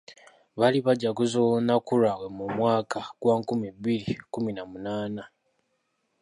[0.59, 5.23] Baali bajaguza olunaku lwabwe mu mwaka gwa nkumi bbiri mu kumi na munaana.